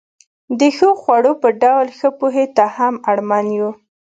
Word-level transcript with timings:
د 0.59 0.61
ښو 0.75 0.89
خوړو 1.01 1.33
په 1.41 1.49
ډول 1.61 1.87
ښې 1.97 2.09
پوهې 2.19 2.45
ته 2.55 2.65
هم 2.77 2.93
اړمن 3.11 3.45
یو. 3.57 3.69